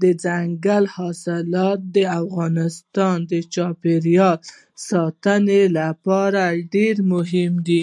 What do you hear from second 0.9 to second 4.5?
حاصلات د افغانستان د چاپیریال